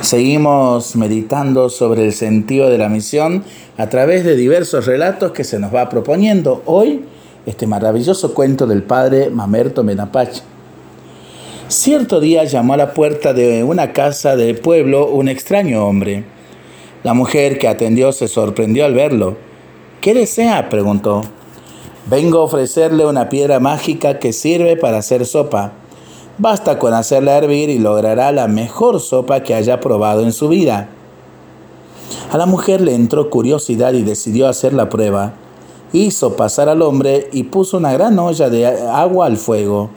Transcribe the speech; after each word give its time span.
Seguimos 0.00 0.96
meditando 0.96 1.70
sobre 1.70 2.04
el 2.04 2.12
sentido 2.12 2.68
de 2.68 2.78
la 2.78 2.88
misión 2.88 3.44
a 3.78 3.88
través 3.88 4.24
de 4.24 4.36
diversos 4.36 4.86
relatos 4.86 5.32
que 5.32 5.44
se 5.44 5.58
nos 5.58 5.74
va 5.74 5.88
proponiendo 5.88 6.62
hoy 6.66 7.04
este 7.46 7.66
maravilloso 7.66 8.34
cuento 8.34 8.66
del 8.66 8.82
padre 8.82 9.30
Mamerto 9.30 9.82
Menapache. 9.82 10.42
Cierto 11.68 12.20
día 12.20 12.44
llamó 12.44 12.74
a 12.74 12.76
la 12.76 12.92
puerta 12.92 13.32
de 13.32 13.64
una 13.64 13.92
casa 13.92 14.36
del 14.36 14.58
pueblo 14.58 15.06
un 15.06 15.28
extraño 15.28 15.86
hombre. 15.86 16.24
La 17.02 17.14
mujer 17.14 17.58
que 17.58 17.68
atendió 17.68 18.12
se 18.12 18.28
sorprendió 18.28 18.84
al 18.84 18.94
verlo. 18.94 19.36
¿Qué 20.00 20.12
desea? 20.12 20.68
preguntó. 20.68 21.22
Vengo 22.06 22.40
a 22.40 22.44
ofrecerle 22.44 23.06
una 23.06 23.30
piedra 23.30 23.60
mágica 23.60 24.18
que 24.18 24.34
sirve 24.34 24.76
para 24.76 24.98
hacer 24.98 25.24
sopa. 25.24 25.72
Basta 26.36 26.80
con 26.80 26.92
hacerla 26.94 27.36
hervir 27.36 27.70
y 27.70 27.78
logrará 27.78 28.32
la 28.32 28.48
mejor 28.48 28.98
sopa 28.98 29.44
que 29.44 29.54
haya 29.54 29.78
probado 29.78 30.22
en 30.22 30.32
su 30.32 30.48
vida. 30.48 30.88
A 32.32 32.38
la 32.38 32.46
mujer 32.46 32.80
le 32.80 32.94
entró 32.94 33.30
curiosidad 33.30 33.92
y 33.92 34.02
decidió 34.02 34.48
hacer 34.48 34.74
la 34.74 34.88
prueba. 34.88 35.34
Hizo 35.92 36.34
pasar 36.34 36.68
al 36.68 36.82
hombre 36.82 37.28
y 37.32 37.44
puso 37.44 37.76
una 37.76 37.92
gran 37.92 38.18
olla 38.18 38.50
de 38.50 38.66
agua 38.66 39.26
al 39.26 39.36
fuego. 39.36 39.90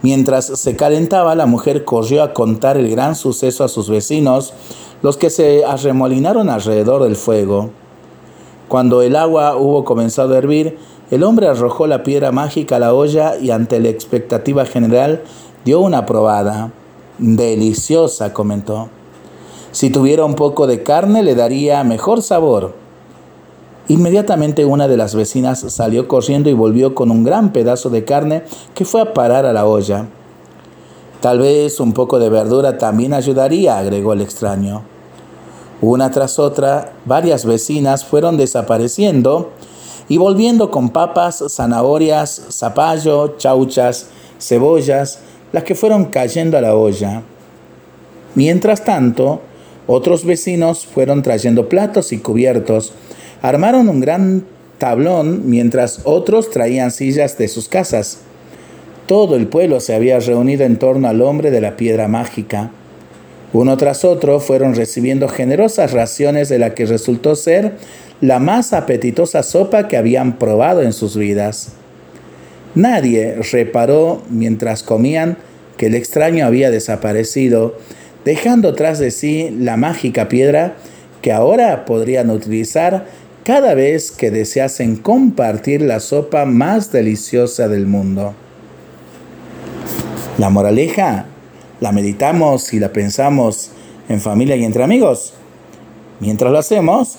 Mientras 0.00 0.46
se 0.46 0.74
calentaba, 0.74 1.34
la 1.34 1.44
mujer 1.44 1.84
corrió 1.84 2.22
a 2.22 2.32
contar 2.32 2.78
el 2.78 2.90
gran 2.90 3.14
suceso 3.14 3.62
a 3.62 3.68
sus 3.68 3.90
vecinos, 3.90 4.54
los 5.02 5.18
que 5.18 5.28
se 5.28 5.66
arremolinaron 5.66 6.48
alrededor 6.48 7.02
del 7.02 7.16
fuego. 7.16 7.70
Cuando 8.68 9.02
el 9.02 9.16
agua 9.16 9.56
hubo 9.56 9.84
comenzado 9.84 10.32
a 10.32 10.38
hervir, 10.38 10.78
el 11.12 11.24
hombre 11.24 11.46
arrojó 11.46 11.86
la 11.86 12.02
piedra 12.04 12.32
mágica 12.32 12.76
a 12.76 12.78
la 12.78 12.94
olla 12.94 13.36
y 13.36 13.50
ante 13.50 13.80
la 13.80 13.90
expectativa 13.90 14.64
general 14.64 15.22
dio 15.62 15.80
una 15.80 16.06
probada. 16.06 16.72
Deliciosa, 17.18 18.32
comentó. 18.32 18.88
Si 19.72 19.90
tuviera 19.90 20.24
un 20.24 20.36
poco 20.36 20.66
de 20.66 20.82
carne 20.82 21.22
le 21.22 21.34
daría 21.34 21.84
mejor 21.84 22.22
sabor. 22.22 22.72
Inmediatamente 23.88 24.64
una 24.64 24.88
de 24.88 24.96
las 24.96 25.14
vecinas 25.14 25.60
salió 25.60 26.08
corriendo 26.08 26.48
y 26.48 26.54
volvió 26.54 26.94
con 26.94 27.10
un 27.10 27.24
gran 27.24 27.52
pedazo 27.52 27.90
de 27.90 28.06
carne 28.06 28.44
que 28.74 28.86
fue 28.86 29.02
a 29.02 29.12
parar 29.12 29.44
a 29.44 29.52
la 29.52 29.66
olla. 29.66 30.06
Tal 31.20 31.40
vez 31.40 31.78
un 31.78 31.92
poco 31.92 32.18
de 32.20 32.30
verdura 32.30 32.78
también 32.78 33.12
ayudaría, 33.12 33.76
agregó 33.76 34.14
el 34.14 34.22
extraño. 34.22 34.80
Una 35.82 36.10
tras 36.10 36.38
otra, 36.38 36.94
varias 37.04 37.44
vecinas 37.44 38.02
fueron 38.02 38.38
desapareciendo 38.38 39.50
y 40.08 40.18
volviendo 40.18 40.70
con 40.70 40.90
papas, 40.90 41.42
zanahorias, 41.48 42.42
zapallo, 42.50 43.36
chauchas, 43.36 44.08
cebollas, 44.38 45.20
las 45.52 45.64
que 45.64 45.74
fueron 45.74 46.06
cayendo 46.06 46.58
a 46.58 46.60
la 46.60 46.74
olla. 46.74 47.22
Mientras 48.34 48.84
tanto, 48.84 49.40
otros 49.86 50.24
vecinos 50.24 50.86
fueron 50.86 51.22
trayendo 51.22 51.68
platos 51.68 52.12
y 52.12 52.18
cubiertos, 52.18 52.92
armaron 53.42 53.88
un 53.88 54.00
gran 54.00 54.44
tablón 54.78 55.42
mientras 55.48 56.00
otros 56.04 56.50
traían 56.50 56.90
sillas 56.90 57.36
de 57.38 57.48
sus 57.48 57.68
casas. 57.68 58.18
Todo 59.06 59.36
el 59.36 59.46
pueblo 59.46 59.80
se 59.80 59.94
había 59.94 60.18
reunido 60.20 60.64
en 60.64 60.78
torno 60.78 61.08
al 61.08 61.20
hombre 61.22 61.50
de 61.50 61.60
la 61.60 61.76
piedra 61.76 62.08
mágica. 62.08 62.70
Uno 63.52 63.76
tras 63.76 64.04
otro 64.04 64.40
fueron 64.40 64.74
recibiendo 64.74 65.28
generosas 65.28 65.92
raciones 65.92 66.48
de 66.48 66.58
la 66.58 66.74
que 66.74 66.86
resultó 66.86 67.36
ser 67.36 67.74
la 68.22 68.38
más 68.38 68.72
apetitosa 68.72 69.42
sopa 69.42 69.88
que 69.88 69.96
habían 69.96 70.38
probado 70.38 70.80
en 70.82 70.92
sus 70.92 71.16
vidas. 71.16 71.72
Nadie 72.74 73.34
reparó 73.50 74.22
mientras 74.30 74.82
comían 74.82 75.36
que 75.76 75.86
el 75.86 75.96
extraño 75.96 76.46
había 76.46 76.70
desaparecido, 76.70 77.76
dejando 78.24 78.74
tras 78.74 79.00
de 79.00 79.10
sí 79.10 79.54
la 79.58 79.76
mágica 79.76 80.28
piedra 80.28 80.76
que 81.20 81.32
ahora 81.32 81.84
podrían 81.84 82.30
utilizar 82.30 83.06
cada 83.44 83.74
vez 83.74 84.12
que 84.12 84.30
deseasen 84.30 84.96
compartir 84.96 85.82
la 85.82 85.98
sopa 85.98 86.44
más 86.44 86.92
deliciosa 86.92 87.66
del 87.66 87.86
mundo. 87.86 88.34
La 90.38 90.48
moraleja 90.48 91.26
la 91.80 91.90
meditamos 91.90 92.72
y 92.72 92.78
la 92.78 92.92
pensamos 92.92 93.72
en 94.08 94.20
familia 94.20 94.54
y 94.54 94.64
entre 94.64 94.84
amigos. 94.84 95.34
Mientras 96.20 96.52
lo 96.52 96.58
hacemos, 96.58 97.18